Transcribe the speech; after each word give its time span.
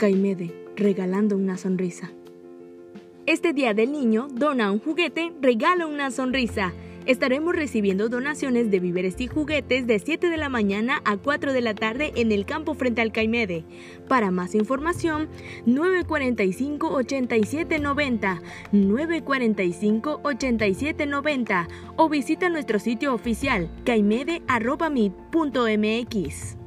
Caimede, 0.00 0.52
regalando 0.76 1.36
una 1.36 1.58
sonrisa. 1.58 2.10
Este 3.26 3.52
Día 3.52 3.74
del 3.74 3.92
Niño, 3.92 4.28
dona 4.32 4.72
un 4.72 4.78
juguete, 4.78 5.30
regala 5.42 5.86
una 5.86 6.10
sonrisa. 6.10 6.72
Estaremos 7.04 7.54
recibiendo 7.54 8.08
donaciones 8.08 8.70
de 8.70 8.80
víveres 8.80 9.20
y 9.20 9.26
juguetes 9.26 9.86
de 9.86 9.98
7 9.98 10.30
de 10.30 10.38
la 10.38 10.48
mañana 10.48 11.02
a 11.04 11.18
4 11.18 11.52
de 11.52 11.60
la 11.60 11.74
tarde 11.74 12.12
en 12.16 12.32
el 12.32 12.46
campo 12.46 12.72
frente 12.72 13.02
al 13.02 13.12
Caimede. 13.12 13.66
Para 14.08 14.30
más 14.30 14.54
información, 14.54 15.28
945-8790, 15.66 18.40
945-8790 18.72 21.68
o 21.96 22.08
visita 22.08 22.48
nuestro 22.48 22.78
sitio 22.78 23.12
oficial 23.12 23.68
caimede.mit.mx. 23.84 26.59